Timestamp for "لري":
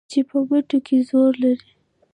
1.43-1.69